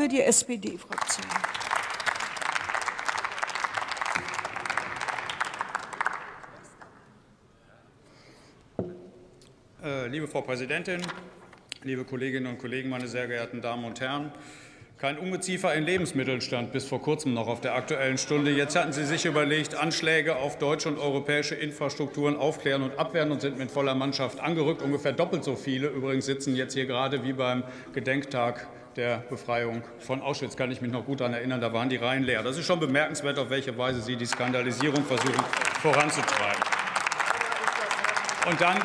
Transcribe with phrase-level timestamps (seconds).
[0.00, 1.26] für die SPD-Fraktion.
[9.84, 11.02] Äh, liebe Frau Präsidentin,
[11.82, 14.32] liebe Kolleginnen und Kollegen, meine sehr geehrten Damen und Herren!
[15.00, 18.50] Kein Ungeziefer in Lebensmitteln stand bis vor kurzem noch auf der Aktuellen Stunde.
[18.50, 23.40] Jetzt hatten Sie sich überlegt, Anschläge auf deutsche und europäische Infrastrukturen aufklären und abwehren und
[23.40, 24.82] sind mit voller Mannschaft angerückt.
[24.82, 30.20] Ungefähr doppelt so viele übrigens sitzen jetzt hier gerade wie beim Gedenktag der Befreiung von
[30.20, 30.54] Auschwitz.
[30.54, 32.42] Kann ich mich noch gut daran erinnern, da waren die Reihen leer.
[32.42, 35.42] Das ist schon bemerkenswert, auf welche Weise Sie die Skandalisierung versuchen
[35.80, 36.62] voranzutreiben.
[38.50, 38.76] Und dann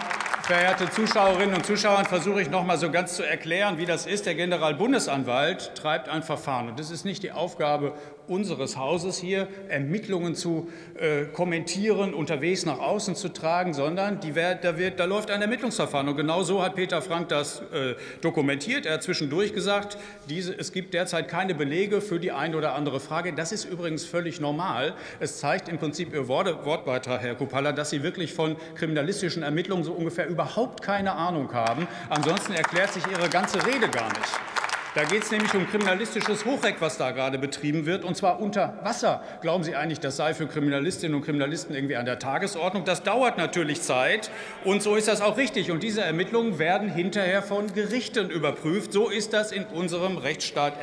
[0.46, 4.28] Verehrte Zuschauerinnen und Zuschauer, versuche ich noch mal so ganz zu erklären, wie das ist.
[4.28, 6.70] Der Generalbundesanwalt treibt ein Verfahren.
[6.70, 7.94] Und das ist nicht die Aufgabe
[8.28, 10.70] unseres Hauses hier, Ermittlungen zu
[11.00, 16.10] äh, kommentieren, unterwegs nach außen zu tragen, sondern die, da, wird, da, läuft ein Ermittlungsverfahren.
[16.10, 18.86] Und genau so hat Peter Frank das äh, dokumentiert.
[18.86, 19.98] Er hat zwischendurch gesagt,
[20.30, 23.34] diese, es gibt derzeit keine Belege für die eine oder andere Frage.
[23.34, 24.94] Das ist übrigens völlig normal.
[25.20, 29.94] Es zeigt im Prinzip Ihr Wortbeitrag, Herr Kupala, dass Sie wirklich von kriminalistischen Ermittlungen so
[29.94, 31.88] ungefähr überhaupt keine Ahnung haben.
[32.10, 34.55] Ansonsten erklärt sich Ihre ganze Rede gar nicht.
[34.96, 38.80] Da geht es nämlich um kriminalistisches Hochreck, was da gerade betrieben wird, und zwar unter
[38.82, 39.22] Wasser.
[39.42, 42.86] Glauben Sie eigentlich, das sei für Kriminalistinnen und Kriminalisten irgendwie an der Tagesordnung?
[42.86, 44.32] Das dauert natürlich Zeit,
[44.64, 45.70] und so ist das auch richtig.
[45.70, 48.94] Und diese Ermittlungen werden hinterher von Gerichten überprüft.
[48.94, 50.76] So ist das in unserem Rechtsstaat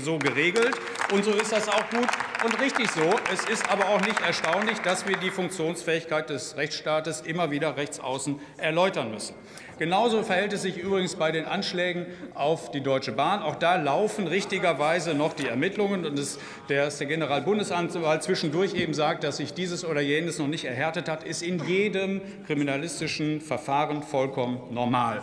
[0.00, 0.76] so geregelt,
[1.12, 2.08] und so ist das auch gut
[2.44, 3.10] und richtig so.
[3.32, 7.98] Es ist aber auch nicht erstaunlich, dass wir die Funktionsfähigkeit des Rechtsstaates immer wieder rechts
[7.98, 9.34] außen erläutern müssen.
[9.78, 13.42] Genauso verhält es sich übrigens bei den Anschlägen auf die Deutsche Bahn.
[13.42, 16.04] Auch da laufen richtigerweise noch die Ermittlungen.
[16.04, 21.08] Und das, der Generalbundesanwalt zwischendurch eben sagt, dass sich dieses oder jenes noch nicht erhärtet
[21.08, 25.22] hat, ist in jedem kriminalistischen Verfahren vollkommen normal.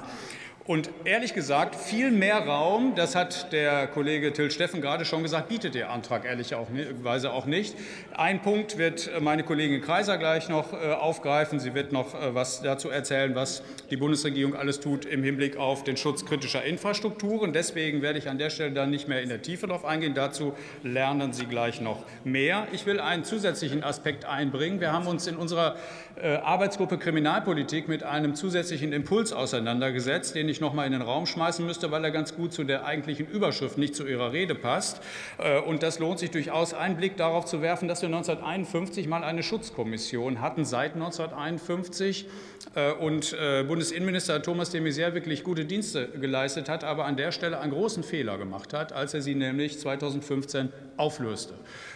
[0.66, 5.50] Und ehrlich gesagt, viel mehr Raum, das hat der Kollege Till Steffen gerade schon gesagt,
[5.50, 7.76] bietet der Antrag ehrlicherweise auch nicht.
[8.16, 11.60] Ein Punkt wird meine Kollegin Kreiser gleich noch äh, aufgreifen.
[11.60, 15.84] Sie wird noch äh, was dazu erzählen, was die Bundesregierung alles tut im Hinblick auf
[15.84, 17.52] den Schutz kritischer Infrastrukturen.
[17.52, 20.14] Deswegen werde ich an der Stelle dann nicht mehr in der Tiefe darauf eingehen.
[20.14, 22.68] Dazu lernen Sie gleich noch mehr.
[22.72, 24.80] Ich will einen zusätzlichen Aspekt einbringen.
[24.80, 25.76] Wir haben uns in unserer
[26.16, 31.26] äh, Arbeitsgruppe Kriminalpolitik mit einem zusätzlichen Impuls auseinandergesetzt, den ich noch mal in den Raum
[31.26, 35.02] schmeißen müsste, weil er ganz gut zu der eigentlichen Überschrift, nicht zu Ihrer Rede passt.
[35.38, 39.24] Äh, und das lohnt sich durchaus, einen Blick darauf zu werfen, dass wir 1951 mal
[39.24, 42.28] eine Schutzkommission hatten, seit 1951.
[42.76, 43.36] Äh, und
[43.68, 48.04] Bundesinnenminister Thomas de Maizière wirklich gute Dienste geleistet hat, aber an der Stelle einen großen
[48.04, 51.54] Fehler gemacht hat, als er sie nämlich 2015 auflöste.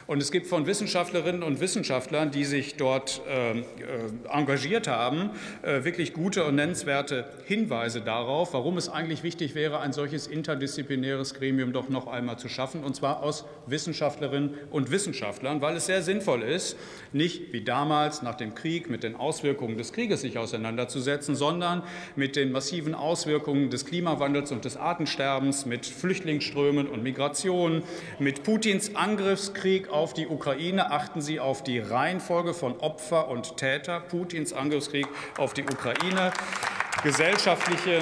[0.08, 3.64] Und es gibt von Wissenschaftlerinnen und Wissenschaftlern, die sich dort äh,
[4.30, 5.32] engagiert haben,
[5.64, 11.34] äh, wirklich gute und nennenswerte Hinweise darauf, warum es eigentlich wichtig wäre, ein solches interdisziplinäres
[11.34, 16.02] Gremium doch noch einmal zu schaffen, und zwar aus Wissenschaftlerinnen und Wissenschaftlern, weil es sehr
[16.02, 16.78] sinnvoll ist,
[17.12, 21.84] nicht wie damals nach dem Krieg mit den Auswirkungen des Krieges sich auseinanderzusetzen, sondern
[22.16, 27.84] mit den massiven Auswirkungen des Klimawandels und des Artensterbens, mit Flüchtlingsströmen und Migrationen,
[28.20, 30.92] mit Putins Angriffskrieg auf die Ukraine.
[30.92, 34.00] Achten Sie auf die Reihenfolge von Opfer und Täter.
[34.00, 35.08] Putins Angriffskrieg
[35.38, 36.32] auf die Ukraine.
[37.04, 38.02] Gesellschaftliche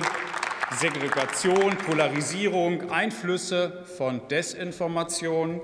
[0.72, 5.62] Segregation, Polarisierung, Einflüsse von Desinformation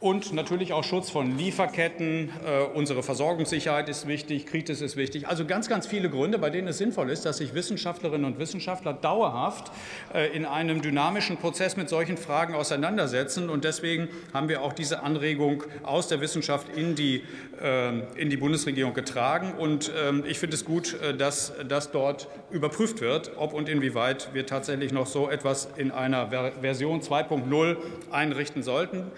[0.00, 2.30] und natürlich auch Schutz von Lieferketten.
[2.46, 5.26] Äh, unsere Versorgungssicherheit ist wichtig, Kritis ist wichtig.
[5.26, 8.92] Also ganz, ganz viele Gründe, bei denen es sinnvoll ist, dass sich Wissenschaftlerinnen und Wissenschaftler
[8.92, 9.72] dauerhaft
[10.14, 13.50] äh, in einem dynamischen Prozess mit solchen Fragen auseinandersetzen.
[13.50, 17.24] Und deswegen haben wir auch diese Anregung aus der Wissenschaft in die,
[17.60, 19.54] äh, in die Bundesregierung getragen.
[19.58, 24.32] Und ähm, ich finde es gut, äh, dass das dort überprüft wird, ob und inwieweit
[24.32, 26.28] wir tatsächlich noch so etwas in einer
[26.60, 27.76] Version 2.0
[28.12, 29.10] einrichten sollten.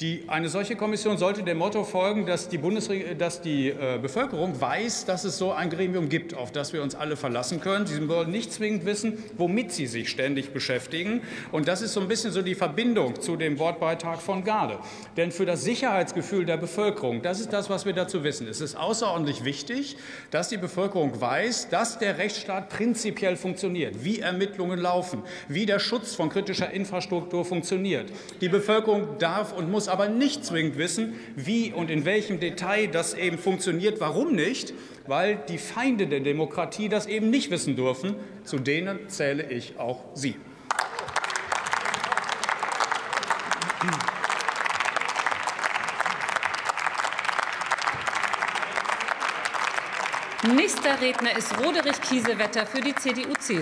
[0.00, 2.58] Die, eine solche Kommission sollte dem Motto folgen, dass die,
[3.16, 6.96] dass die äh, Bevölkerung weiß, dass es so ein Gremium gibt, auf das wir uns
[6.96, 7.86] alle verlassen können.
[7.86, 11.22] Sie wollen nicht zwingend wissen, womit sie sich ständig beschäftigen.
[11.52, 14.80] Und das ist so ein bisschen so die Verbindung zu dem Wortbeitrag von Garde.
[15.16, 18.48] Denn für das Sicherheitsgefühl der Bevölkerung, das ist das, was wir dazu wissen.
[18.48, 19.96] Es ist außerordentlich wichtig,
[20.32, 26.16] dass die Bevölkerung weiß, dass der Rechtsstaat prinzipiell funktioniert, wie Ermittlungen laufen, wie der Schutz
[26.16, 28.10] von kritischer Infrastruktur funktioniert.
[28.40, 32.86] Die Bevölkerung darf und muss muss aber nicht zwingend wissen, wie und in welchem Detail
[32.86, 34.00] das eben funktioniert.
[34.00, 34.72] Warum nicht?
[35.06, 38.14] Weil die Feinde der Demokratie das eben nicht wissen dürfen.
[38.44, 40.36] Zu denen zähle ich auch Sie.
[50.56, 53.52] Nächster Redner ist Roderich Kiesewetter für die CDU-CSU.